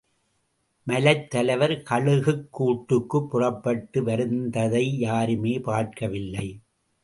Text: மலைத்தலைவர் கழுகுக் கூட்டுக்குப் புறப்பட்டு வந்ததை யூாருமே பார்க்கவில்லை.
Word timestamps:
மலைத்தலைவர் 0.87 1.81
கழுகுக் 1.81 2.47
கூட்டுக்குப் 2.49 3.29
புறப்பட்டு 3.29 4.03
வந்ததை 4.03 4.97
யூாருமே 5.01 5.61
பார்க்கவில்லை. 5.61 6.59